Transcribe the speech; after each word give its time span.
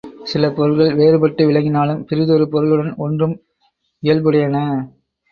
சில 0.23 0.43
பொருள்கள் 0.51 0.95
வேறுபட்டு 0.95 1.41
விளங்கினாலும் 1.45 1.99
பிறிதொரு 2.03 2.45
பொருளுடன் 2.49 2.95
ஒன்றும் 2.97 3.35
இயல்புடையன. 4.03 4.57